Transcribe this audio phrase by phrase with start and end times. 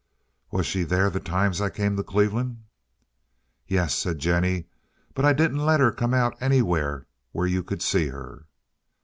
[0.49, 2.63] "Was she there the times I came to Cleveland?"
[3.67, 4.65] "Yes," said Jennie;
[5.13, 8.47] "but I didn't let her come out anywhere where you could see her."